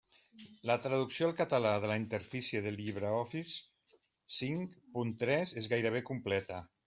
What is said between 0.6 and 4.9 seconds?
La traducció al català de la interfície del LibreOffice cinc